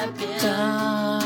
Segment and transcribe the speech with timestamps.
[0.00, 1.20] ただ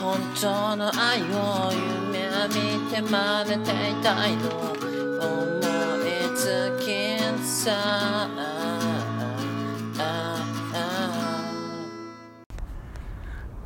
[0.00, 1.72] 本当の愛を
[2.12, 5.58] 夢見て真似ていたいの思
[5.98, 8.28] いつきんさ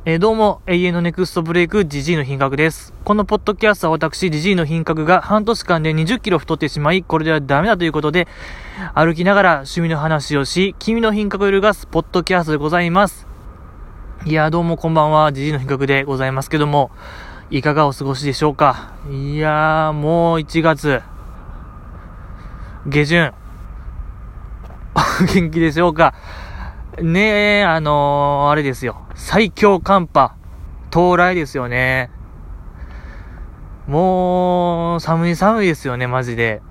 [0.05, 2.95] えどうも、永遠のネクストブレイク、ジジイの品格です。
[3.03, 8.27] このポッドキャストは私、ジジイの品格が半年間で20キロ太ってしまい、これではダメだということで、
[8.95, 13.28] 歩きながら趣味の話をし、君の品格を揺るがすポッドキャストでございます。
[14.25, 16.91] いや、どうもこんばんは、ジジイの品格でございますけども、
[17.49, 18.91] いかがお過ごしでしょうか？
[19.09, 21.01] いやー、もう1月、
[22.85, 23.33] 下旬、
[25.33, 26.13] 元気でしょうか？
[27.01, 28.97] ねえ、あのー、あれですよ。
[29.15, 30.33] 最強寒波、
[30.91, 32.11] 到来ですよね。
[33.87, 36.61] もう、寒い寒いですよね、マジで。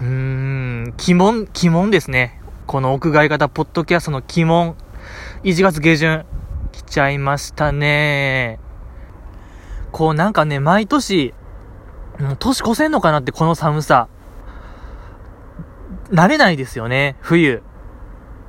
[0.00, 2.40] うーん、鬼門、鬼門ですね。
[2.66, 4.74] この屋外型ポッドキャストの鬼門。
[5.44, 6.24] 1月下旬、
[6.86, 8.58] ちゃいましたね。
[9.92, 11.34] こうなんかね、毎年、
[12.18, 14.08] う年越せんのかなって、この寒さ。
[16.10, 17.62] 慣れないですよね、冬。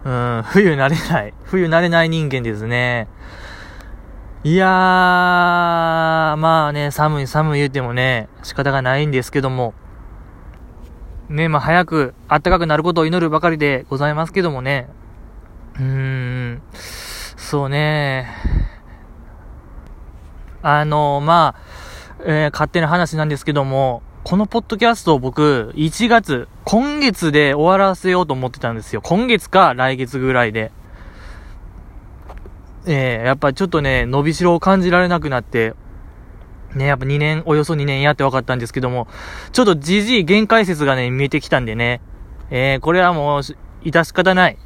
[0.03, 1.33] うん、冬慣れない。
[1.43, 3.07] 冬慣れない人間ですね。
[4.43, 4.69] いやー、
[6.37, 9.73] まあね、寒い寒い言うてもね、仕方がないんですけども。
[11.29, 14.87] ね、まあ早く暖かくなることを祈るばかりでございますけどもね。
[15.75, 16.61] うーん、
[17.47, 18.27] そうね。
[20.61, 21.61] あの、まあ、
[22.25, 29.01] えー勝手な話なんですけども、このポッドキャストを僕、1月、今月で終わらせようと思ってたんですよ。
[29.01, 30.73] 今月か来月ぐらいで。
[32.85, 35.73] えー、やっぱちょっとね、伸びしろを感じられなくなって、
[36.75, 39.07] ね、やっぱ2年、およそ2年やって分かったんですけども、
[39.53, 42.01] ちょっとじじい限界説がね、見えてきたんでね、
[42.49, 43.39] えー、これはもう、
[43.85, 44.57] 致し方ない。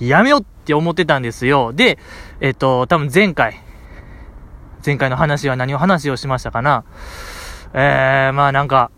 [0.00, 1.72] やめようって思ってたんですよ。
[1.72, 1.98] で、
[2.40, 3.60] えっと、多分前回、
[4.84, 6.84] 前回の話は何を話をしましたかな
[7.72, 8.90] えー、まあなんか、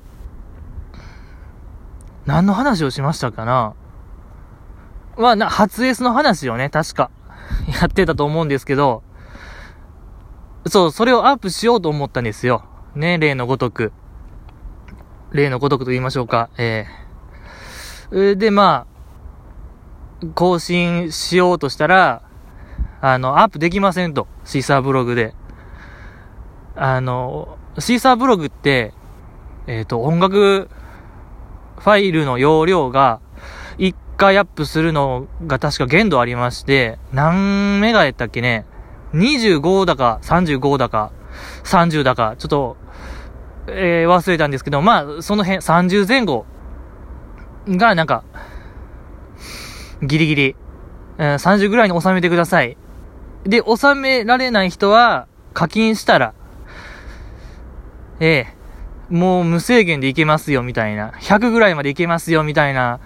[2.25, 3.75] 何の話をしましたかな
[5.17, 7.11] まあな、初エスの話をね、確か、
[7.81, 9.03] やってたと思うんですけど、
[10.67, 12.65] そう、それをアップしようと思ったんですよ。
[12.95, 13.93] ね、例のごとく。
[15.31, 16.51] 例のごとくと言いましょうか。
[16.59, 17.07] ええー
[18.37, 18.96] で、まあ、
[20.35, 22.23] 更新しようとしたら、
[23.01, 24.27] あの、アップできませんと。
[24.45, 25.35] シーサーブログで。
[26.75, 28.93] あの、シーサーブログって、
[29.67, 30.69] えっ、と、音楽
[31.79, 33.21] ファイルの容量が、
[33.79, 38.65] 1回アップするのが確か限度ありまして、何メガやったっけね
[39.13, 41.13] ?25 だか、35だか、
[41.65, 42.77] 30だか、ちょっと、
[43.69, 46.47] えー忘れたんですけど、まあ、その辺、30前後
[47.69, 48.25] が、なんか、
[50.03, 50.57] ギリギリ、
[51.19, 52.77] えー30ぐらいに収めてください。
[53.45, 56.35] で、収められない人は、課金したら、
[58.21, 58.57] ええ
[59.09, 61.13] もう無制限でいけますよ、みたいな。
[61.21, 63.01] 100ぐらいまでいけますよ、みたいな、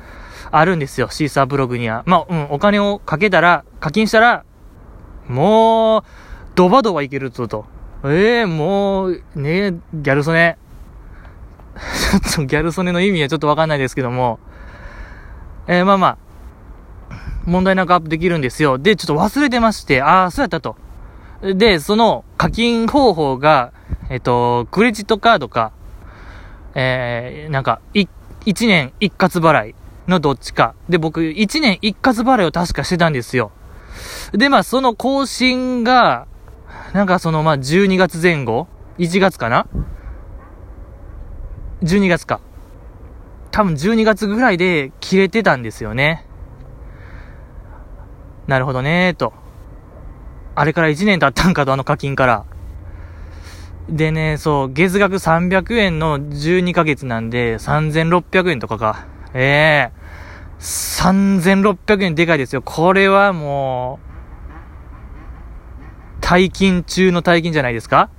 [0.50, 2.02] あるんですよ、シーサーブログには。
[2.06, 4.44] まあ、うん、お金をかけたら、課金したら、
[5.28, 6.02] もう、
[6.54, 7.66] ドバドバいけるぞと。
[8.04, 10.56] ええもう、ねえギャル曽根。
[11.76, 14.38] ちょっとギャル曽根の意味はちょっとわかんないですけども、
[15.66, 16.18] えーまあまあ、
[17.46, 18.78] 問題なくアップできるんですよ。
[18.78, 20.76] で、ちょっと忘れてまして、ああ、そうやったと。
[21.42, 23.72] で、その課金方法が、
[24.10, 25.72] えっと、クレジットカードか、
[26.74, 28.06] えー、なんか、い、
[28.44, 29.74] 一年一括払い
[30.06, 30.74] のどっちか。
[30.88, 33.52] で、僕、一年一括払いを確かしてたんですよ。
[34.32, 36.26] で、まあ、その更新が、
[36.92, 38.68] なんかその、まあ、12月前後
[38.98, 39.66] ?1 月かな
[41.82, 42.40] ?12 月か。
[43.50, 46.26] 多分12月ぐらいで切れてたんですよね。
[48.50, 49.32] なるほどねーと。
[50.56, 52.44] あれから1年経ったんかと、あの課金から。
[53.88, 59.06] でね、そう、月額300円の12ヶ月なんで、3600円とかか。
[59.34, 60.00] ええ
[60.58, 62.60] 3600円でかいですよ。
[62.60, 64.00] これはも
[66.18, 68.10] う、大金中の大金じゃないですか？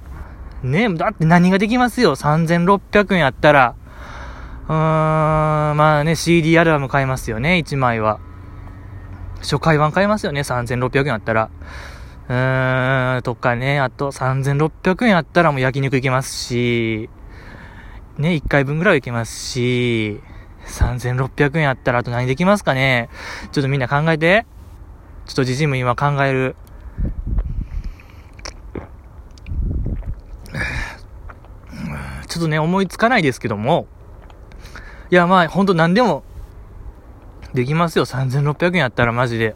[0.64, 2.16] ねだって何ができますよ。
[2.16, 3.76] 3600円あったら。
[4.70, 4.78] うーん、
[5.76, 8.22] まあね、CD アルバム買えますよね、1枚は。
[9.42, 11.50] 初回版買えますよね、3600円あったら。
[12.30, 17.10] うーん、とかね、あと3600円あったらもう焼肉行けますし、
[18.18, 20.22] ね、1回分ぐらい行けますし、
[20.66, 23.10] 3600円あったらあと何できますかね
[23.52, 24.46] ちょっとみんな考えて。
[25.26, 26.56] ちょっとジジム今考える。
[32.28, 33.88] ちょっとね、思いつかないですけども、
[35.10, 36.24] いや、まあ、ほんと何でも、
[37.54, 38.06] できますよ。
[38.06, 39.56] 3600円やったらマジで。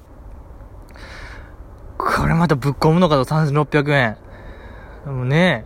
[1.97, 4.17] これまたぶっ込むのかと3600円。
[5.05, 5.65] でもね、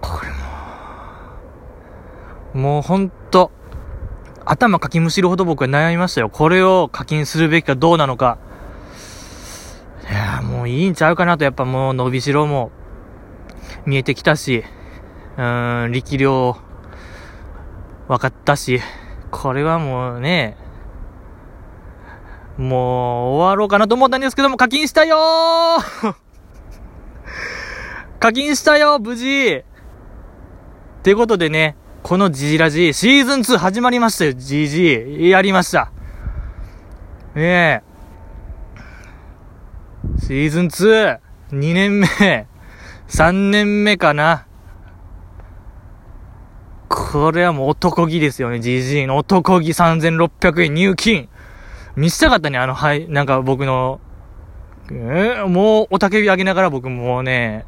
[0.00, 0.28] これ
[2.60, 3.50] も、もうほんと、
[4.44, 6.30] 頭かきむしるほど僕は悩みましたよ。
[6.30, 8.38] これを課金するべきかどうなのか。
[10.10, 12.70] いやもういいんちゃうかなと、やっぱもう伸びしろも
[13.84, 14.64] 見えてきたし、
[15.36, 16.56] うーん、力量
[18.08, 18.80] 分かったし、
[19.30, 20.56] これはもうね、
[22.56, 22.70] もう
[23.36, 26.14] 終わろうかなと思ったんですけども、課金したよー
[28.18, 29.64] 課金したよ無事
[30.98, 35.28] ってことでね、このジジラジ、シーズン2始まりましたよ、GG。
[35.28, 35.92] やりました。
[37.34, 37.82] ねえ。
[40.20, 41.18] シーズン 2!
[41.52, 42.06] 2年目、
[43.08, 44.47] 3年目かな。
[46.88, 51.28] これはもう男気ですよね、GG の男気3600円入金。
[51.96, 54.00] 見せたかったね、あの、はい、なんか僕の、
[54.90, 57.66] えー、もう、おたけび上げながら僕もうね、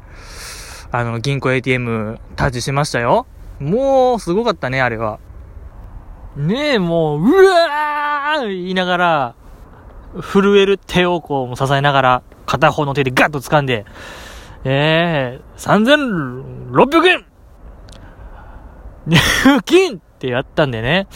[0.91, 3.27] あの、銀行 ATM タッチしましたよ。
[3.59, 5.19] もう、すごかったね、あれは。
[6.35, 9.35] ねえ、もう、うわー言いながら、
[10.21, 13.85] 震える手をこう、支えながら、片方の手でガッと掴んで、
[14.63, 17.25] ええー、3600円
[19.07, 21.07] 入金ってやったんでね。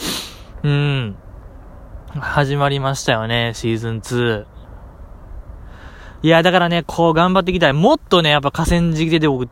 [0.63, 1.15] うん。
[2.19, 4.45] 始まりましたよね、シーズン2。
[6.23, 7.73] いや、だからね、こう頑張っていきたい。
[7.73, 9.47] もっとね、やっぱ河川敷でで僕、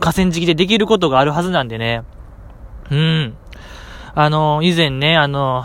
[0.00, 2.02] 河川敷でできることがあるはずなんでね。
[2.90, 3.36] うん。
[4.14, 5.64] あの、以前ね、あの、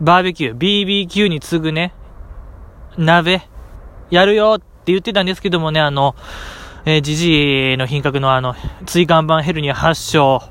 [0.00, 1.92] バーベキュー、BBQ に次ぐね、
[2.96, 3.42] 鍋、
[4.10, 6.16] やるよって言ってたんですけどもね、あの、
[6.86, 8.54] えー、ジジイの品格のあの、
[8.86, 10.42] 椎間板ヘルニア発症、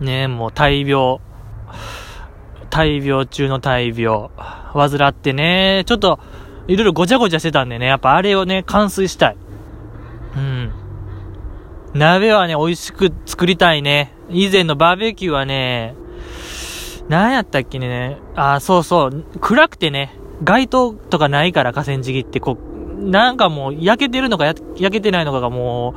[0.00, 1.18] ね、もう大病、
[2.70, 4.28] 大病中の大病、
[4.72, 6.18] 患ってね、ちょっと、
[6.68, 9.36] いろいろごちゃごちゃしてたんでね、やっぱあれをね、完遂したい。
[10.36, 10.72] うん。
[11.94, 14.14] 鍋はね、美味しく作りたいね。
[14.30, 15.94] 以前のバーベキューはね、
[17.08, 20.14] 何やったっけね、あ、そうそう、暗くてね、
[20.44, 22.56] 街灯とかないから河川敷って、こ
[22.96, 25.94] う、なんかもう焼けてるのか焼けてないのかがも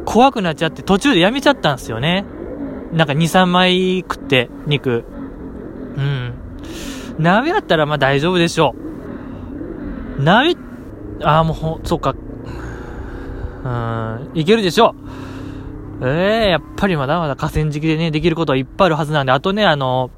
[0.00, 2.24] う、怖くなっちゃって途中でやめちゃったんですよね。
[2.92, 5.04] なんか2、3枚食って、肉。
[5.96, 6.34] うん。
[7.18, 8.74] 鍋やったらまあ大丈夫でしょ
[10.18, 10.22] う。
[10.22, 10.56] 鍋、
[11.22, 12.14] ああ、もうほ、そっか。
[13.64, 14.94] うん、いけるでしょ
[16.00, 16.06] う。
[16.06, 20.10] ええー、やっぱりまだまだ河川敷でね、できることはいっぱいあるはずなんで、あとね、あの、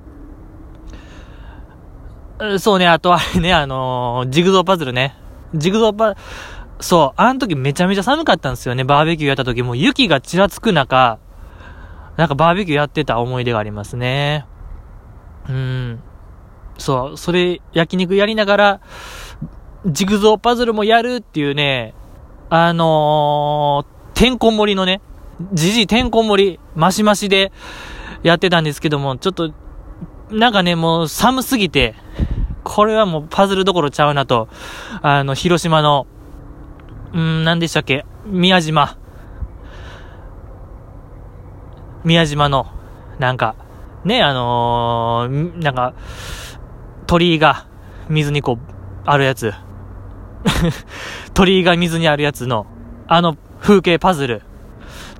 [2.58, 5.16] そうね、あとあれね、あのジグゾーパズルね。
[5.54, 6.16] ジグゾーパ、
[6.80, 11.18] そう、あの時めちゃめちゃ寒かったんですよね、バーベキューやった時も雪がちらつく中、
[12.18, 14.44] なんかバーベキューやってた思い出がありますね。
[15.48, 16.02] うん。
[16.76, 18.80] そう、それ、焼肉やりながら、
[19.86, 21.94] ジグゾーパズルもやるっていうね、
[22.50, 25.00] あのー、てんこ盛りのね、
[25.52, 27.52] じじてんこ盛り、マシマシで
[28.24, 29.52] やってたんですけども、ちょっと、
[30.32, 31.94] なんかね、もう寒すぎて、
[32.64, 34.48] これはもうパズルどころちゃうなと、
[35.02, 36.08] あの、広島の、
[37.14, 38.98] うん、何でしたっけ宮島。
[42.04, 42.66] 宮島の、
[43.18, 43.54] なんか、
[44.04, 45.94] ね、あのー、なんか、
[47.06, 47.66] 鳥居が
[48.08, 48.58] 水にこう、
[49.04, 49.52] あるやつ。
[51.34, 52.66] 鳥居が水にあるやつの、
[53.06, 54.42] あの風景パズル。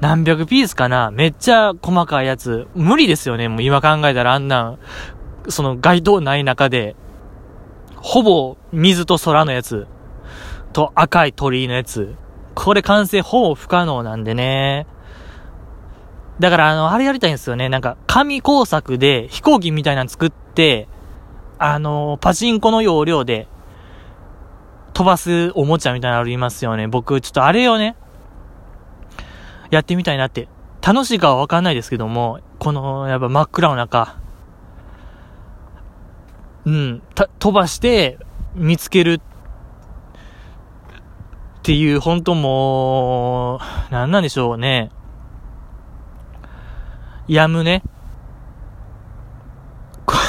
[0.01, 1.11] 何百ピースかな？
[1.11, 2.69] めっちゃ細かいやつ。
[2.75, 3.49] 無理ですよね。
[3.49, 4.77] もう今考えたらあんな、
[5.49, 6.95] その街灯ない中で、
[7.97, 9.89] ほぼ水と空のやつ、
[10.73, 12.15] と赤い鳥居のやつ。
[12.55, 14.87] これ完成ほぼ不可能なんでね。
[16.41, 17.69] だから、あの、あれやりたいんですよね。
[17.69, 20.89] なんか、紙工作で飛行機みたいなの作って、
[21.59, 23.49] あの、パチンコの要領で
[24.93, 26.87] 飛ばすおもちゃみたいなのありますよね。
[26.87, 27.97] 僕、ちょっとあれをね、
[29.71, 30.49] やってみたいなって。
[30.81, 34.17] 楽しいかはわかんないですけども、この、やっぱ真っ暗の中、
[36.65, 37.03] うん、
[37.39, 38.19] 飛ばして
[38.55, 39.21] 見つけるっ
[41.63, 43.57] ていう、本当も
[43.91, 44.91] う、なんなんでしょうね。
[47.29, 47.83] やむね。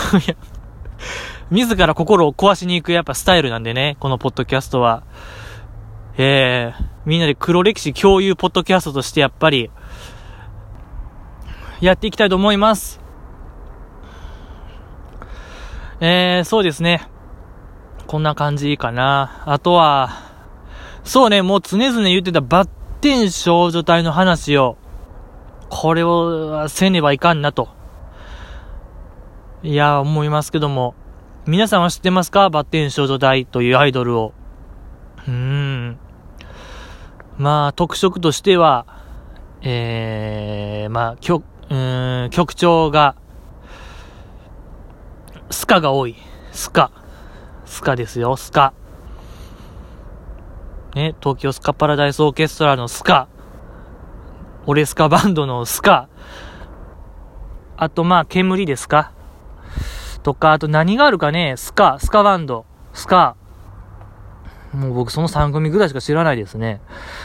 [1.49, 5.03] 自ら心を壊しに行くやっぱスタイルなんでね、このポッドキャストは。
[6.17, 9.71] えー、みんなで黒歴史共有ポッドキャストとしてやっぱり、
[11.79, 12.99] やっていきたいと思います。
[16.01, 17.07] えー、そうですね。
[18.07, 19.43] こんな感じかな。
[19.45, 20.09] あとは、
[21.05, 24.77] そうね、もう常々言ってたバッテン少女隊の話を
[25.69, 27.69] これをせねばいかんなと。
[29.63, 30.95] いや、思いますけども。
[31.45, 32.49] 皆さんは知ってますか？
[32.49, 34.33] バッテン少女大というアイドルを。
[35.27, 35.99] うーん。
[37.37, 38.85] まあ、特色としては、
[39.61, 43.15] えー、まあ、曲、うん、曲調が、
[45.49, 46.15] スカが多い。
[46.51, 46.91] スカ。
[47.65, 48.73] スカですよ、スカ。
[50.95, 53.27] ね、東京スカパラダイスオーケストラのスカ。
[54.69, 56.09] オレスカバンドのスカ。
[57.75, 59.13] あと、まあ、煙ですか。
[60.21, 63.35] とか、あと何があるかね、スカ、スカバンド、スカ。
[64.71, 66.81] もう僕その3組ぐらいしか知らないですね。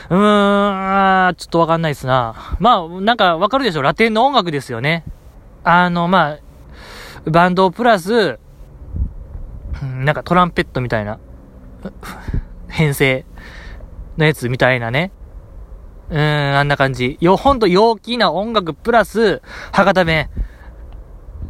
[0.09, 2.57] うーん、ちょっとわかんないですな。
[2.61, 5.05] まあ、なんかわかるでしょラテンの音楽ですよね。
[5.65, 6.39] あの、ま
[7.27, 8.39] あ、バンドプラス、
[9.83, 11.19] なんかトランペットみたいな、
[12.69, 13.27] 編成
[14.17, 15.13] のやつみたいなね。
[16.11, 17.17] うん、あんな感じ。
[17.21, 19.43] よ、ほんと陽気な音楽プラス、
[19.73, 20.29] 博多弁。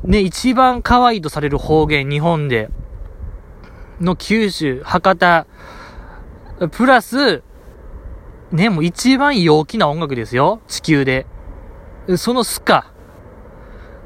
[0.05, 2.71] ね、一番可愛いとされる方言、日本で。
[4.01, 5.47] の九州、博多、
[6.71, 7.43] プラス、
[8.53, 10.61] ね、もう一番陽気な音楽ですよ。
[10.69, 11.27] 地球で。
[12.17, 12.93] そのスカ。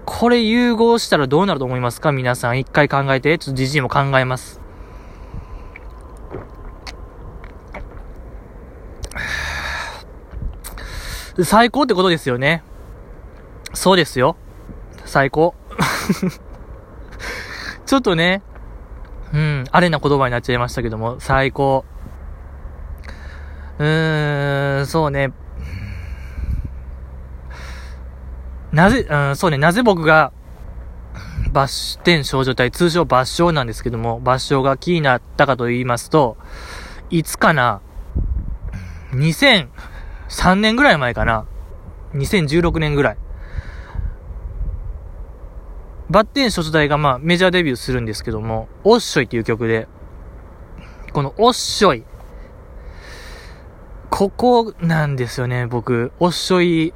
[0.06, 2.12] これ融合したらどうなると思いますか？
[2.12, 2.58] 皆さん。
[2.58, 3.36] 一回考えて。
[3.36, 4.60] ちょっとじじいも考えます。
[11.44, 12.62] 最高ってことですよね。
[13.74, 14.36] そうですよ。
[15.04, 15.54] 最高。
[17.86, 18.42] ちょっとね、
[19.32, 21.84] うん、あれな言葉になっちゃいましたけども、最高。
[23.78, 25.32] うーん、そうね。
[28.72, 30.32] なぜ、うん、そうね、なぜ僕が、
[31.52, 36.36] バッテン少女隊、通称バッショーなんですけども、バッショーが気になったかと言いますと、
[37.10, 37.80] いつかな、
[39.12, 39.68] 2000
[40.28, 41.46] 2003年ぐらい前かな、
[42.14, 43.16] 2016年ぐらい。
[46.10, 49.88] バッテン少女隊がまあメジャーデビューするんですけども、オッショイっていう曲で、
[51.12, 52.04] このオッショイ、
[54.10, 56.12] ここなんですよね、僕。
[56.18, 56.94] オッショイ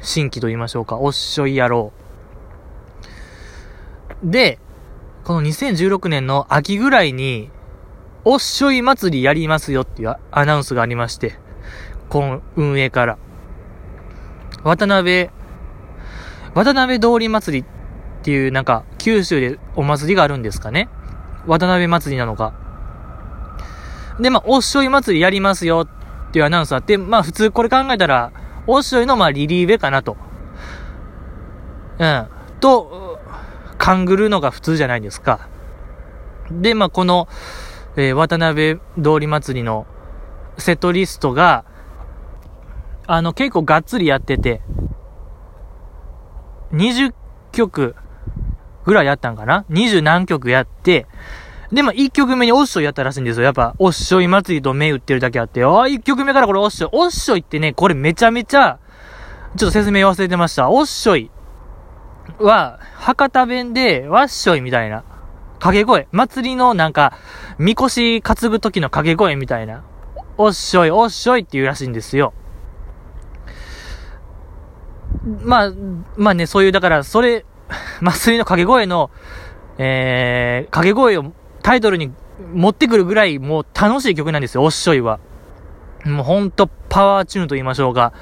[0.00, 0.96] 新規と言いましょうか。
[0.96, 1.92] オッショイ野郎。
[4.22, 4.58] で、
[5.24, 7.50] この2016年の秋ぐらいに、
[8.24, 11.38] オッショイ祭りやりますよっていうアナウンスがありまして、
[12.14, 13.18] この運営から。
[14.62, 15.30] 渡辺、
[16.54, 20.88] 渡辺通り祭りっていうなんか、九州でお祭りがあるんですかね。
[21.48, 22.54] 渡辺祭りなのか。
[24.20, 25.88] で、まあ、おっしょい祭りやりますよ
[26.28, 28.30] っていうアナウンスあって、まあ、普通これ考えたら、
[28.68, 30.16] おっしょいのまあ、リリーベかなと。
[31.98, 32.26] うん。
[32.60, 33.18] と、
[33.76, 35.48] 勘ぐるのが普通じゃないですか。
[36.48, 37.26] で、まあ、この、
[37.96, 39.88] えー、渡辺通り祭りの
[40.58, 41.64] セットリストが、
[43.06, 44.60] あの、結構がっつりやってて、
[46.72, 47.12] 20
[47.52, 47.94] 曲
[48.84, 49.64] ぐらいやったんかな？
[49.68, 51.06] 二十何曲やって、
[51.72, 53.44] で、まあ、一曲目におっしょいやったらしいんですよ。
[53.44, 56.90] やっぱ、おっしょい祭りと目打ってるだけあって、ああ、一曲目からこれおっしょい。
[56.92, 58.78] おっしょいってね、これめちゃめちゃ、
[59.56, 60.70] ちょっと説明忘れてました。
[60.70, 61.30] おっしょい
[62.38, 65.04] は、博多弁で、わっしょいみたいな。
[65.54, 66.06] 掛け声。
[66.12, 67.14] 祭りのなんか、
[67.58, 69.82] みこし担ぐ時の掛け声みたいな。
[70.36, 72.34] おっしょい、おっしょいって言うらしいんですよ。
[75.24, 75.72] まあ、
[76.16, 77.44] まあね、そういう、だから、それ、
[78.00, 79.10] 祭りの掛け声の、
[79.78, 82.12] えー、掛け声をタイトルに
[82.52, 85.18] 持ってくるぐらいもう楽しい曲なんですよ、おっしょいは。
[86.04, 88.12] もうほんとパワーチューンと言いましょうか。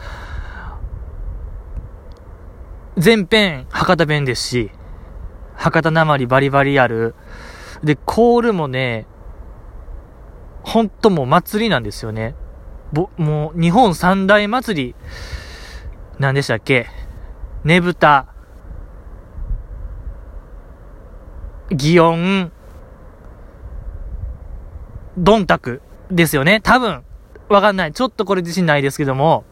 [2.97, 4.71] 全編博多弁ですし、
[5.55, 7.15] 博多なまりバリバリある。
[7.83, 9.07] で、コールもね、
[10.63, 12.35] ほんともう祭りなんですよね。
[12.93, 14.95] ぼ、もう日本三大祭り、
[16.19, 16.87] 何でしたっけ？
[17.65, 18.27] ねぶた、
[21.71, 22.53] 擬音、
[25.17, 26.61] ドンタクですよね？
[26.61, 27.05] 多分。
[27.49, 27.93] わかんない。
[27.93, 29.45] ちょっとこれ自信ないですけども。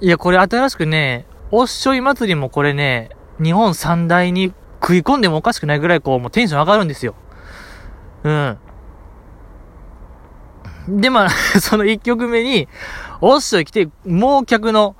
[0.00, 3.10] いや、これ新しくね、おっしょい祭りもこれね、
[3.42, 7.14] 日本三大に食い込んでもおかしくないぐらいこう、もうテンション上がるんですよ。
[8.22, 8.58] うん。
[10.88, 11.30] で、まあ、
[11.60, 12.66] その一曲目に、
[13.20, 14.96] おっしょい来て、もう客の、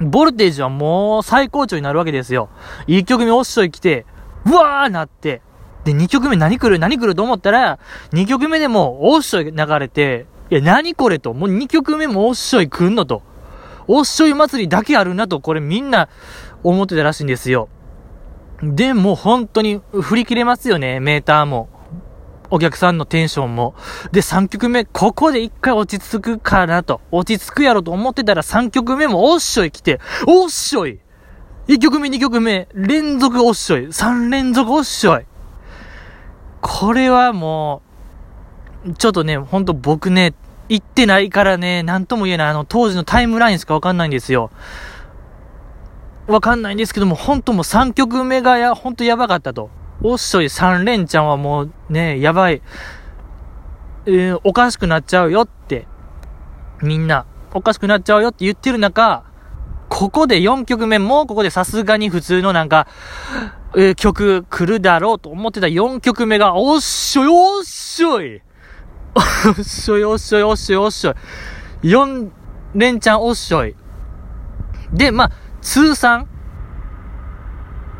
[0.00, 2.48] ボルテージはもう最高潮になるわけですよ。
[2.88, 4.04] 1曲目おっしょい来て、
[4.44, 5.42] うわーなって、
[5.84, 7.78] で、2曲目何来る何来ると思ったら、
[8.12, 11.32] 2曲目でもおっしょい流れて、いや、何これと。
[11.32, 13.22] もう2曲目もおっしょい来んのと。
[13.86, 16.08] おっしょい祭りだけあるなと、これみんな
[16.62, 17.68] 思ってたらしいんですよ。
[18.62, 21.68] で、も本当に振り切れますよね、メーターも。
[22.52, 23.74] お客さんのテンションも。
[24.12, 27.00] で、3曲目、ここで一回落ち着くかなと。
[27.10, 31.00] 落ち着くやろと思ってたら3曲目もおっしょい来て、おっしょい
[31.66, 33.86] !1 曲目、2曲目、連続おっしょい。
[33.86, 35.24] 3連続おっしょい。
[36.60, 37.80] これはも
[38.86, 40.34] う、ちょっとね、ほんと僕ね、
[40.68, 42.48] 行ってないからね、なんとも言えない。
[42.48, 44.50] あの、当時のタイムラインしかわかんないんですよ。
[46.26, 49.70] わかんないんですけども、ほんともう3曲目がや、ほんとやばかったと。
[50.00, 52.62] おっしょい3連チャンはもうね、やばい。
[54.06, 55.86] えー、おかしくなっちゃうよって、
[56.82, 59.24] みんな、おかしくなっちゃうよって言ってる中、
[59.88, 62.88] ここで4曲目、もうここでさすがに普通のなんか、
[63.76, 68.42] えー、曲来るだろうと思ってた4曲目が、おっしょい、おっしょい
[69.14, 69.20] お
[69.52, 71.14] っしょい、おっしょい、おっしょい、おっしょい。
[71.82, 72.30] 4
[72.74, 73.76] 連チャンおっしょい。
[74.92, 76.28] で、まあ、通算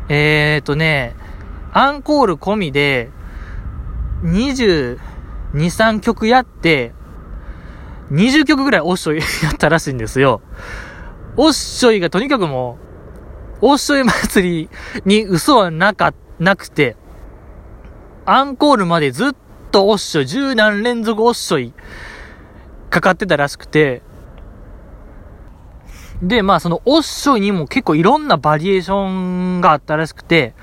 [0.09, 1.15] えーとね、
[1.75, 3.09] アンコール込みで、
[4.23, 4.97] 22、
[5.51, 6.93] 3曲やって、
[8.11, 10.41] 20曲ぐらいおっしょいやったらしいんですよ。
[11.35, 12.77] おっしょいがとにかくも
[13.61, 14.69] う、おっしょい祭り
[15.05, 16.95] に嘘はなか、なくて、
[18.25, 19.35] アンコールまでずっ
[19.71, 21.73] とおっしょい、十何連続おっしょい、
[22.91, 24.03] かかってたらしくて、
[26.21, 30.53] で、まあそのおっしょいにも結構いろんなバリエーションがあったらしくて、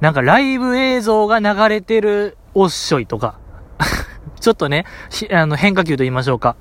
[0.00, 3.38] なんかライブ映像が流れてるおっしょいとか、
[4.40, 4.84] ちょっとね、
[5.32, 6.56] あの変化球と言いましょうか。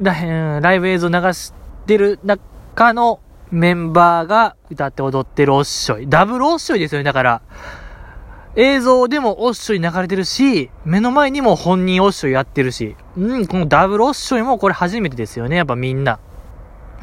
[0.00, 1.52] ライブ映像流し
[1.86, 6.08] てる中のメンバーが歌って踊ってるおっしょい。
[6.08, 7.42] ダブルおっしょいですよね、だから。
[8.54, 12.96] 映像でもおっしょい流れてるし、目の前にも本人おっしょいやってるし。
[13.16, 16.18] うん、このダブルおっしょいもこれ初めてですよね、やっぱみんな。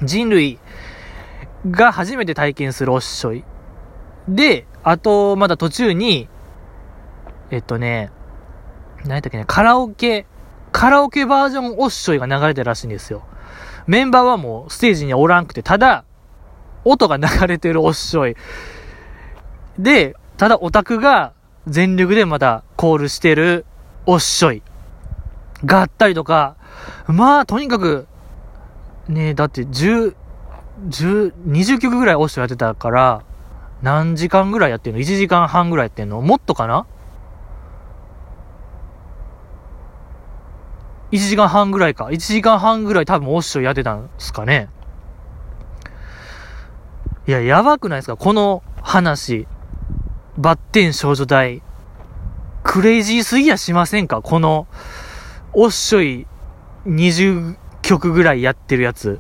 [0.04, 0.60] 人類
[1.70, 3.44] が初めて体験するおっしょい。
[4.28, 6.28] で、あと、まだ途中に、
[7.52, 8.12] えっとね、
[9.04, 10.26] 何やったっけね、カラオケ、
[10.72, 13.24] カラオケバージョンオッショイが流れてるらしいんですよ。
[13.88, 16.06] メンバーはもうステージにおらんくて、ただ、
[16.86, 18.36] 音が流れてるオッショイ。
[19.78, 21.34] で、ただオタクが
[21.68, 23.66] 全力でまたコールしてる
[24.06, 24.64] オッショイ
[25.66, 26.56] があったりとか、
[27.08, 28.08] まあ、とにかく、
[29.08, 30.16] ねだって10、
[30.88, 33.24] 10、20曲ぐらいオッショイやってたから、
[33.82, 36.22] 何時間ぐらいやってんの ?1 時間半ぐらいやってんの？
[36.22, 36.86] もっとかな
[41.12, 42.06] ?1 時間半ぐらいか。
[42.06, 44.70] 1時間半ぐらい多分オッショやってたんすかね。
[47.28, 48.18] いや、やばくないですか？
[48.18, 49.48] この話。
[50.38, 51.62] バッテン少女隊。
[52.64, 54.22] クレイジーすぎやしませんか？
[54.22, 54.68] この、
[55.54, 56.28] おっしょい
[56.86, 59.20] 20曲ぐらいやってるやつ。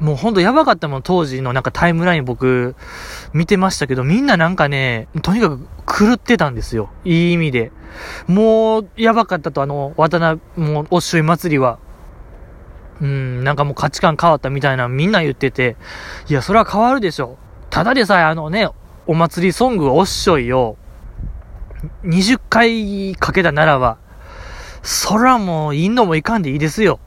[0.00, 2.74] もうほんとやばかったもん、当時のなんかタイムライン僕、
[3.32, 5.56] 見てましたけど、みんななんかね、とにか
[5.86, 6.90] く狂ってたんですよ。
[7.04, 7.72] いい意味で。
[8.26, 11.78] もう、やばかったと、あの、渡辺、もう、おっしょい祭りは。
[13.00, 15.76] うん、なんかもう価値観変わったみたいなみんな言ってて、
[16.28, 17.38] いや、それは変わるでしょ。
[17.68, 18.68] ただでさえあのね、
[19.06, 20.76] お祭りソングおっしょいを、
[22.04, 23.98] 20回かけたならば、
[24.82, 27.00] そらもう、インドもいかんでいいですよ。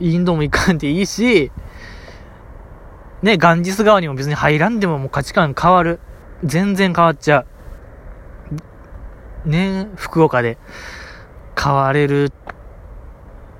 [0.00, 1.52] インドもいかんでいいし、
[3.22, 6.00] ね、ガンジス川にも別に入らんでももう価値観変わる。
[6.44, 7.44] 全然変わっちゃ
[9.44, 9.48] う。
[9.48, 10.58] ね、福岡で
[11.60, 12.32] 変われるっ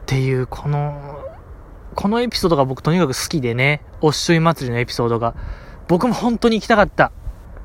[0.07, 1.21] ていう、この、
[1.95, 5.35] このエピソードが僕とにかく好きでね、おっしょい祭りのエピソードが。
[5.89, 7.11] 僕も本当に行きたかった。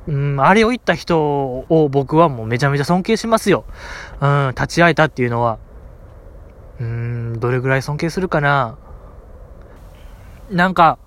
[0.06, 3.64] うん、あれを言った人を僕はもうめちゃめちゃ尊敬しますよ。
[4.20, 5.58] うん、立ち会えたっていうのは。
[6.80, 8.76] うん、どれぐらい尊敬するかな。
[10.50, 10.98] なんか、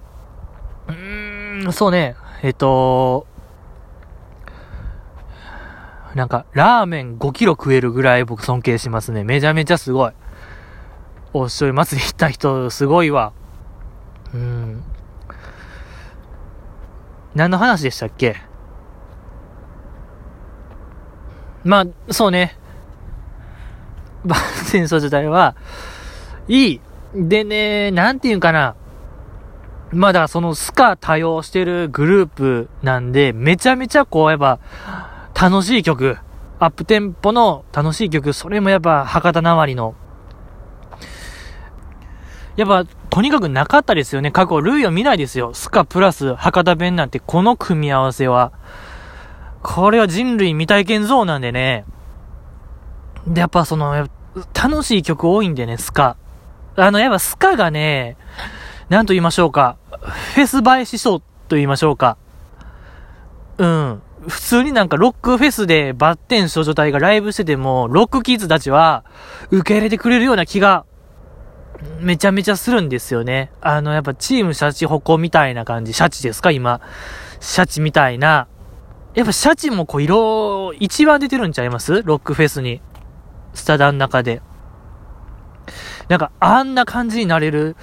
[0.87, 3.27] うーん、そうね、えっと、
[6.15, 9.23] なんか、ラーメン5キロ食えるぐらい僕尊敬しますね。
[9.23, 10.11] めちゃめちゃすごい。
[11.33, 13.33] おっしょい祭り 行った人、すごいわ。
[14.33, 14.83] うん。
[17.35, 18.37] 何の話でしたっけ？
[21.63, 22.57] まあ、そうね。
[24.65, 25.55] 戦争自体は、
[26.47, 26.81] いい。
[27.13, 28.75] でね、なんていうかな。
[29.97, 34.59] まだそのスカ多用してるグループなんで、めちゃめちゃこうやっぱ、
[35.33, 36.19] 楽しい曲、
[36.59, 39.95] アップテンポの楽しい曲、それもやっぱ博多なまりの、
[42.57, 44.29] やっぱ、とにかくなかったですよね。
[44.29, 45.55] 過去、類を見ないですよ。
[45.55, 48.51] スカプラス博多弁なんて、この組み合わせは。
[49.63, 51.85] これは人類未体験像なんでね。
[53.25, 54.07] で、やっぱその、
[54.53, 56.17] 楽しい曲多いんでね、スカ。
[56.75, 58.15] あの、やっぱスカがね、
[58.89, 59.77] なんと言いましょうか。
[60.35, 62.17] フェス映えしそうと言いましょうか。
[63.57, 64.01] うん。
[64.27, 69.05] 普通になんかロックフェスでバッテン少女隊がライブしてても、ロックキッズたちは
[69.51, 70.85] 受け入れてくれるような気が
[71.99, 73.51] めちゃめちゃするんですよね。
[73.61, 75.93] あの、やっぱチームシャチホコみたいな感じ。
[75.93, 76.51] シャチですか？
[76.51, 76.81] 今。
[77.39, 78.47] シャチみたいな。
[79.13, 82.03] やっぱシャチもこう色、一番出てるんちゃいます？
[82.03, 82.81] ロックフェスに。
[83.53, 84.41] スタダン中で。
[86.09, 87.75] なんか、あんな感じになれる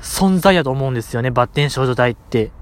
[0.00, 1.30] 存在やと思うんですよね。
[1.30, 2.52] バッテン少女隊って。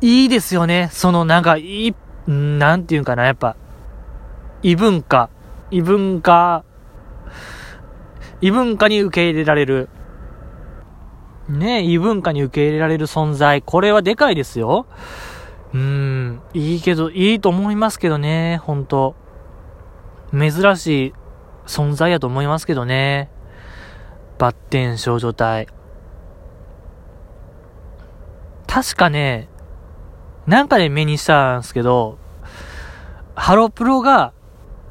[0.00, 0.88] いいですよね。
[0.92, 1.94] そのなんか、いい、
[2.26, 3.56] なんていうかな、やっぱ、
[4.62, 5.30] 異文化、
[5.70, 6.64] 異文化、
[8.40, 9.88] 異文化に受け入れられる。
[11.48, 13.62] ね異文化に受け入れられる存在。
[13.62, 14.86] これはでかいですよ。
[15.72, 19.14] うーん、いいけど、いいと思いますけどね、ほんと。
[20.32, 21.12] 珍しい
[21.66, 23.30] 存在やと思いますけどね。
[24.38, 25.68] バッテン少女隊。
[28.66, 29.48] 確かね、
[30.46, 32.18] なんかで目にしたんですけど、
[33.34, 34.32] ハロプロが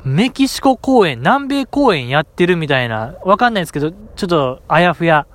[0.03, 5.27] メキシコ公演、南米公演やってるみたいな、わかんないですけど、ちょっとあやふや、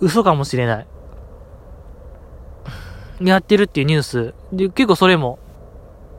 [0.00, 0.86] 嘘かもしれない。
[3.20, 4.34] やってるっていうニュース。
[4.52, 5.40] で、結構それも、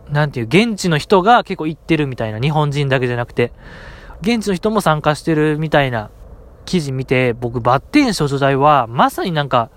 [0.10, 3.54] なんていう、現地の人が結構行ってるみたいな、日本人だけじゃなくて、
[4.22, 6.10] 現地の人も参加してるみたいな
[6.70, 9.72] 記事見て、僕、バッテン少女隊は、まさになんか、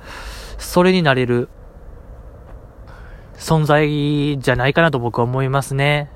[0.58, 1.48] それになれる
[3.38, 6.10] 存在じゃないかなと僕は思いますね。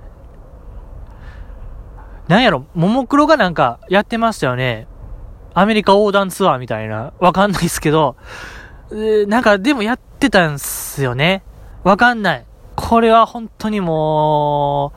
[2.28, 4.86] なんやろ、ももクロがなんかやってましたよね。
[5.54, 7.14] アメリカ横断ツアーみたいな。
[7.20, 8.16] わかんないですけど、
[8.90, 11.42] なんかでもやってたんすよね。
[11.84, 12.44] わかんない。
[12.74, 14.92] これは本当にも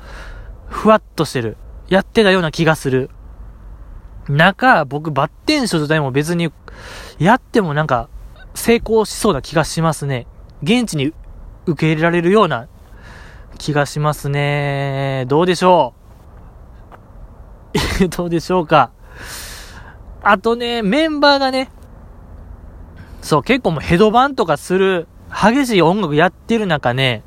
[0.70, 1.56] う、ふわっとしてる。
[1.88, 3.10] やってたような気がする。
[4.30, 6.52] 中、僕、バッテン少女隊も別に、
[7.18, 8.10] やってもなんか、
[8.54, 10.28] 成功しそうな気がしますね。
[10.64, 11.14] 現地に
[11.66, 12.68] 受け入れられるような
[13.58, 15.26] 気がしますね。
[15.28, 15.94] どうでしょ
[18.04, 18.10] う？
[18.10, 18.92] どうでしょうか？
[20.22, 21.70] あとね、メンバーがね、
[23.22, 27.24] そう、結構もうヘドバンとかする、激しい音楽やってる中ね、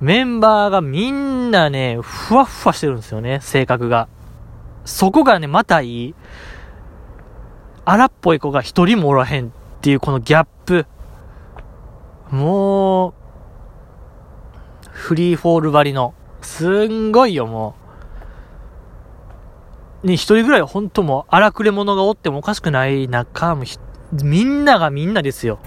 [0.00, 4.08] メンバーがみんなね、ふわふわしてるんですよね、性格が。
[4.84, 6.14] そこがね、またいい。
[7.84, 10.86] 荒っぽい子が一人もおらへんっていうこのギャップ。
[12.30, 13.14] もう、
[14.90, 17.74] フリーフォール張りの、すんごいよ、も
[20.04, 20.06] う。
[20.06, 23.64] ね、一人ぐらい本当もう荒くれ者がおってもおかしくない中、も
[24.12, 25.58] みんながみんなですよ。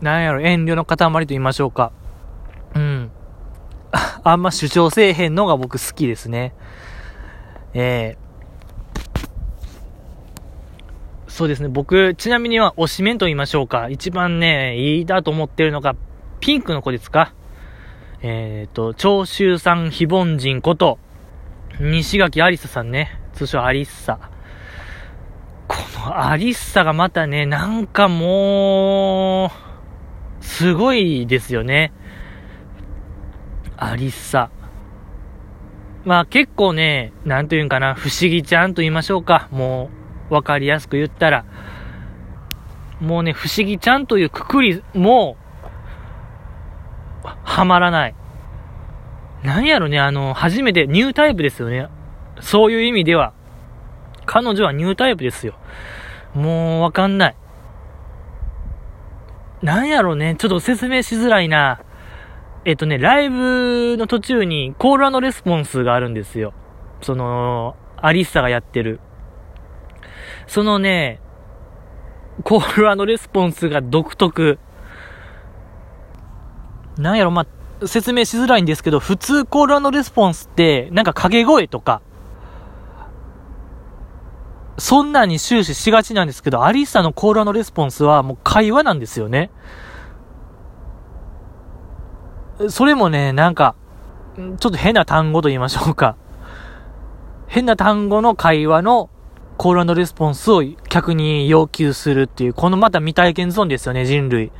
[0.00, 1.92] なんやろ、遠慮の塊と言いましょうか。
[2.74, 3.10] うん。
[4.22, 6.54] あんま主張せえへんのが僕好きですね。
[7.72, 13.88] えー、そうですね、僕、ちなみには推しメンと言いましょうか。
[13.88, 15.94] 一番ね、いいだと思ってるのが、
[16.40, 17.32] ピンクの子ですか？
[18.22, 20.98] えっ、ー、と、長州さん非凡人こと、
[21.80, 23.18] 西垣アリサさんね。
[23.32, 24.18] 通称アリッサ。
[25.68, 31.92] このアリッサがまたね、なんかもう、すごいですよね。
[33.76, 34.50] アリッサ。
[36.04, 39.48] まあ結構ね、なんというんかな、不思議ちゃんと言いましょうか。
[39.50, 39.90] も
[40.30, 41.44] う、わかりやすく言ったら。
[43.00, 45.36] もうね、不思議ちゃんというくくりも、
[47.22, 48.14] はまらない。
[49.42, 51.88] 何やろね、あの、初めてニュータイプですよね。
[52.40, 53.32] そういう意味では。
[54.26, 55.54] 彼女はニュータイプですよ。
[56.34, 57.36] もうわかんない。
[59.62, 61.80] なんやろね、ちょっと説明しづらいな。
[62.64, 66.52] えっとね、ライブの途中にコールレスポンスがあるんですよ。
[67.00, 69.00] その、アリッサがやってる。
[70.46, 71.20] そのね、
[72.44, 74.58] コールレスポンスが独特。
[76.98, 77.46] なんやろ、ま
[77.82, 82.02] あ、説明しづらいんですけど、普通コールレスポンスって、なんか掛け声とか、
[84.76, 89.50] そんなに終始しがちなんですけど、アリッサのコールレスポンスはもう会話なんですよね。
[92.68, 93.74] それもね、なんか、
[94.36, 96.16] ちょっと変な単語と言いましょうか。
[97.48, 99.10] 変な単語の会話の
[99.56, 104.52] コールレスポンスを客に要求するっていう、このまた未体験ゾーンですよね、人類。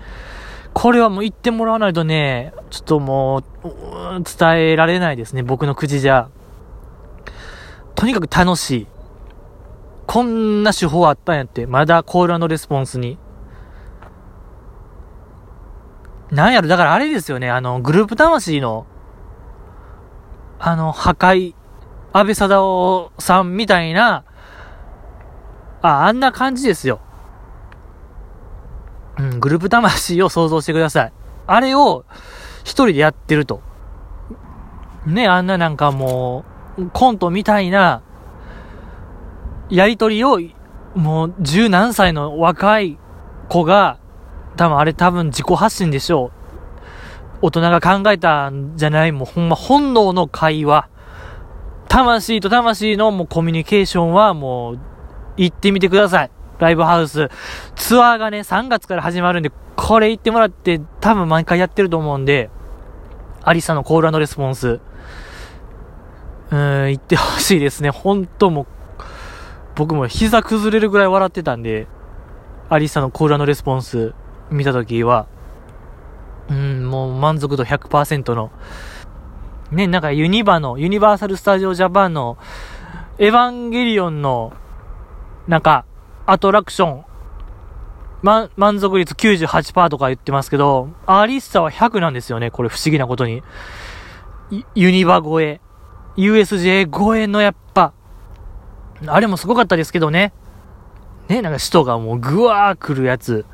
[0.73, 3.43] これはもう言ってもらわないとね、ちょっともう、
[4.23, 6.29] 伝えられないですね、僕の口じゃ。
[7.95, 8.87] とにかく楽しい。
[10.07, 13.19] こんな手法あったんやって、まだコールレスポンスに。
[16.31, 18.87] なんやろ、だからあれですよね、あの、グループ魂の、
[20.59, 21.55] あの、破壊、
[22.13, 24.25] 安倍貞夫さんみたいな、
[25.83, 27.01] あ、あんな感じですよ。
[29.19, 31.13] うん、グループ魂を想像してください。
[31.47, 32.05] あれを、
[32.63, 33.63] 一人でやってると。
[35.07, 36.45] ね、あんななんかも
[36.79, 38.03] う、コントみたいな、
[39.69, 40.39] やりとりを、
[40.95, 42.99] もう十何歳の若い
[43.49, 43.99] 子が、
[44.57, 46.41] 多分あれ多分自己発信でしょう。
[47.43, 50.89] 大人が考えたんじゃない、もうほんま本能の会話。
[51.89, 54.79] 魂と魂のもうコミュニケーションはもう
[55.37, 56.31] 行ってみてください。
[56.59, 57.31] ライブハウス。
[57.75, 62.51] ツアーがね、3月から始まるんで、これ行ってもらって多分毎回やってると思うんで、
[63.43, 64.69] アリサのコールレスポンス。
[64.69, 67.91] うーん、行ってほしいですね。
[67.91, 68.67] 本当もう、
[69.75, 71.87] 僕も膝崩れるぐらい笑ってたんで、
[72.69, 74.13] アリサのコールレスポンス
[74.51, 75.27] 見たときは、
[76.49, 78.51] うん、もう満足度100%の、
[79.71, 82.39] ね、なんかユニバの、ユニバーサル・スタジオ・ジャパンの、
[83.19, 84.53] エヴァンゲリオンの、
[85.47, 85.85] なんか、
[86.27, 87.05] アトラクション、
[88.23, 93.43] ま、満足率98%とか言ってますけど、アリッサは100なんですよね、これ不思議なことに。
[94.75, 95.61] ユニバ超え、
[96.17, 97.93] USJ 超えのやっぱ、
[99.07, 100.33] あれもすごかったですけどね。
[101.29, 103.47] ね、なんか首都がもうぐわー来るやつ。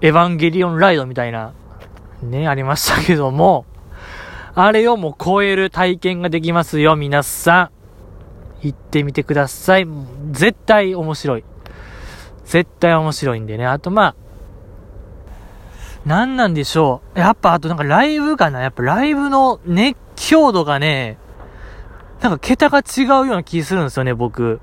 [0.00, 1.52] エヴァンゲリオンライドみたいな、
[2.22, 3.64] ね、ありましたけども、
[4.54, 7.70] あれをもう超える体験ができますよ、皆さん。
[8.62, 9.86] 行ってみてください。
[10.30, 11.44] 絶対面白い。
[12.44, 13.66] 絶対面白いんでね。
[13.66, 14.16] あとまあ、
[16.06, 17.18] 何なんでしょう。
[17.18, 21.18] やっぱあとなんかライブかなやっぱライブの熱狂度がね、
[22.20, 24.60] なんか桁が違うような気するんですよね、僕。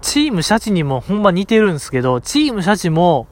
[0.00, 3.26] チームシャチにもほんま似てるんですけど、チームシャチも、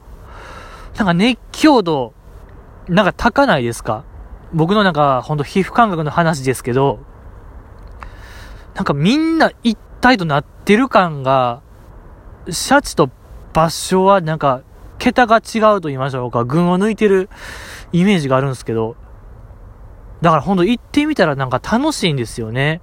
[0.97, 2.13] なんか熱狂度、
[2.87, 4.05] なんか高ないですか？
[4.53, 6.99] 僕のなんか、ほんと皮膚感覚の話ですけど、
[8.75, 11.61] なんかみんな一体となってる感が、
[12.49, 13.09] シャチと
[13.53, 14.61] 場所はなんか、
[14.97, 17.29] 桁が違うと言いましょうか、群を抜いてる
[17.91, 18.95] イメージがあるんですけど、
[20.21, 22.81] だからほんと行ってみたらなんか楽しいんですよね。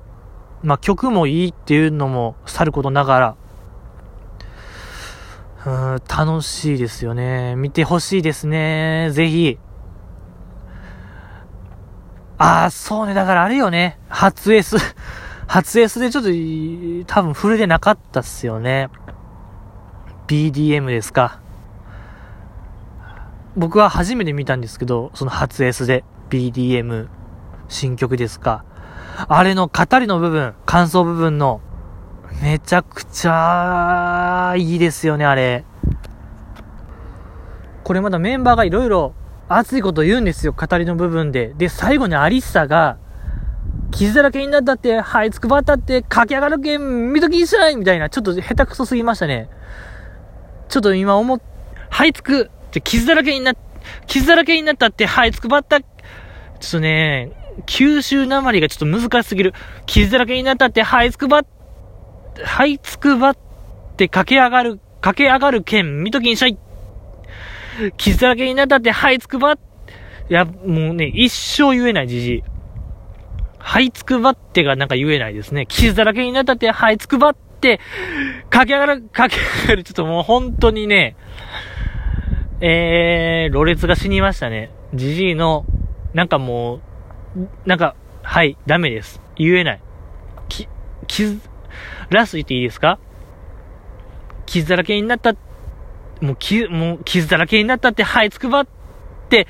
[0.63, 3.37] まあ曲もいいっていうのもさることながら、
[5.65, 7.55] うん、楽しいですよね。
[7.57, 9.11] 見てほしいですね。
[9.13, 9.59] ぜひ。
[12.39, 13.15] ああ、そうね。
[13.15, 13.99] だからあれよね。
[14.09, 14.77] 初 S。
[15.47, 16.31] 初 S でちょっと、
[17.07, 18.89] 多分フルでなかったっすよね。
[20.27, 21.39] BDM ですか。
[23.57, 27.09] 僕は初めて見たんですけど、その初 S で BDM
[27.69, 28.65] 新曲ですか。
[29.29, 31.61] あれの語りの部分、感想部分の
[32.43, 35.65] めちゃくちゃいいですよね、あれ。
[37.85, 39.15] これまだメンバーがいろいろ
[39.49, 41.55] 熱いこと言うんですよ、語りの部分で。
[41.57, 42.99] で、最後にアリッサが、
[43.93, 49.49] 傷だらけになったって、はいつくばったって、駆け上がるけん、見ときにしないみたいな、ちょっと下手くそすぎましたね。
[50.69, 51.41] ちょっと今思っ、
[51.91, 53.53] はいつく、って傷だらけにな、
[54.09, 57.31] 傷だらけになったって、はいつくばった、ちょっとね、
[57.67, 59.55] 九州なまりがちょっと難しすぎる。
[59.87, 61.62] 傷だらけになったって、はいつくばった
[62.37, 63.37] 這いつくばっ
[63.97, 66.59] て駆け上がる、駆け上がる剣、見ときにしゃい。
[67.97, 69.57] 傷だらけになったって這いつくば、い
[70.29, 72.43] や、もうね、一生言えないじじい。
[73.59, 75.67] 這いつくばってがなんか言えないですね。
[75.67, 77.81] 傷だらけになったって這いつくばって、
[78.51, 81.17] 駆け上がる、駆け上がる、ちょっともう本当にね、
[82.61, 84.71] えー、ろれつが死にましたね。
[84.95, 85.65] じじいの、
[86.15, 86.81] なんかも
[87.37, 89.21] う、なんか、はい、ダメです。
[89.37, 89.81] 言えない。
[90.49, 90.69] き、
[91.07, 91.41] 傷、
[92.11, 92.99] ラスト言っていいですか？
[94.47, 95.35] 傷だらけになった、
[96.21, 98.67] もう傷、もう傷だらけになったって、はい、つくばっ
[99.29, 99.47] て、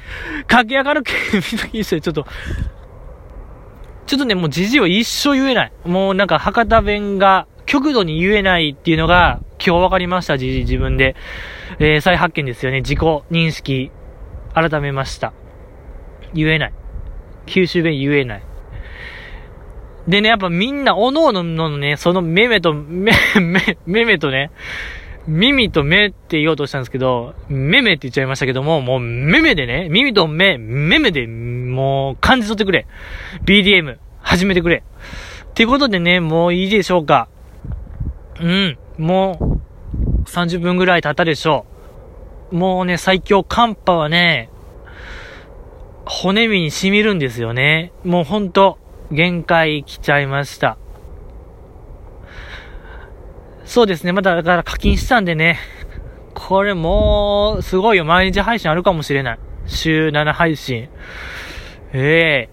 [0.46, 2.26] 駆け上がるけ、見ときにして、ちょっと、
[4.06, 5.72] ちょっとね、もうじじいは一生言えない。
[5.84, 11.16] もうなんか博多弁が極度に言えないっていうのが今日分かりました、じじい自分で。
[11.78, 12.82] えー、再発見ですよね。
[12.82, 13.90] 自己認識、
[14.54, 15.32] 改めました。
[16.34, 16.72] 言えない。
[17.46, 18.42] 九州弁言えない。
[20.08, 24.50] でね、やっぱみんな、おのおののね、そのめめと、め、め、めめとね、
[25.26, 32.86] 耳と目って言おうとしたんですけど、めめって言っちゃいましたけども、もうめめでね、耳と目、めめで、もう感じ取ってくれ。
[33.44, 34.82] BDM、始めてくれ。
[35.50, 37.28] っていうことでね、もういいでしょうか。
[38.40, 41.66] うん、もう、30分ぐらい経ったでしょ
[42.50, 42.56] う。
[42.56, 44.50] もうね、最強寒波はね、
[46.04, 47.92] 骨身に染みるんですよね。
[48.04, 48.78] もうほんと、
[49.12, 50.78] 限界来ちゃいました。
[53.64, 54.12] そうですね。
[54.12, 55.58] まだだから課金したんでね。
[56.34, 58.04] これもう、すごいよ。
[58.04, 59.38] 毎日配信あるかもしれない。
[59.66, 60.88] 週7配信。
[61.92, 62.50] ええ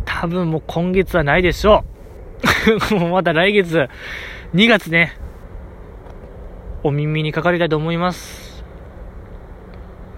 [0.00, 1.84] ー、多分もう今月はないでしょ
[2.90, 2.94] う。
[2.98, 3.88] もうまた来月、
[4.54, 5.12] 2月ね。
[6.82, 8.64] お耳にかかりたいと思います。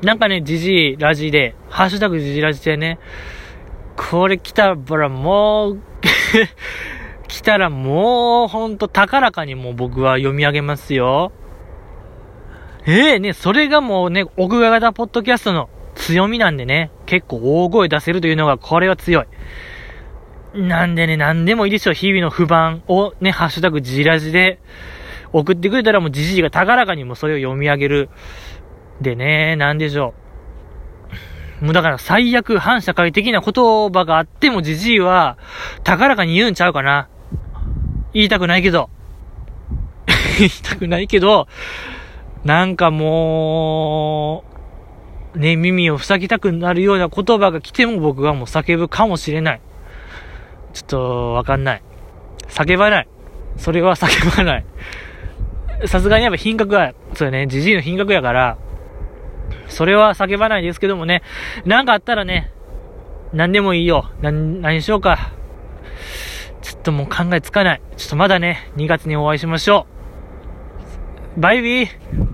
[0.02, 2.98] なんかね、じじいラジで、ハッシュタグじじラジでね、
[3.96, 5.80] これ来たらもう
[7.32, 11.32] 来たらもう、ほんと高らかにもう僕は読み上げますよ。
[12.86, 19.26] ええー、ね、それがもうね、奥外型ポッドキャストの強みなんでね、結構大声出せるというのが、これは強い。
[20.54, 21.94] なんでね、なんでもいいでしょう。
[21.94, 24.60] 日々の不満をね、ハッシュタグじらじで
[25.32, 28.10] 送ってくれたらもうじじいが高らかにもそれを読み上げる。
[29.00, 30.21] でね、なんでしょう。
[31.62, 35.38] もうだから最悪反社会的な言葉があってもじじいは
[35.84, 37.08] 高らかに言うんちゃうかな。
[38.12, 38.90] 言いたくないけど。
[40.38, 41.46] 言いたくないけど、
[42.44, 44.44] なんかも
[45.36, 49.60] う、ね、耳を塞ぎたくなるような言葉が来ても僕はもう叫ぶかもしれない。
[50.72, 51.82] ちょっと、わかんない。
[52.48, 53.08] 叫ばない。
[53.56, 54.64] それは叫ばない。
[55.86, 58.58] さすがにやっぱ品格は、そうね、じじいの品格やから、
[59.68, 61.22] それは叫ばないですけどもね、
[61.64, 62.52] なんかあったらね、
[63.32, 64.10] 何でもいいよ。
[64.20, 65.32] 何、何しようか。
[66.60, 67.82] ちょっともう考えつかない。
[67.96, 69.86] ちょっとまだね、2月にお会いしましょ
[71.36, 71.40] う。
[71.40, 72.31] バイビー